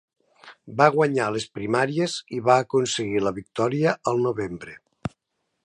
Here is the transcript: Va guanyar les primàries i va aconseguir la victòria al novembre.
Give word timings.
Va 0.79 0.85
guanyar 0.95 1.27
les 1.35 1.45
primàries 1.57 2.15
i 2.37 2.41
va 2.47 2.55
aconseguir 2.65 3.21
la 3.27 3.35
victòria 3.39 3.95
al 4.13 4.25
novembre. 4.31 4.75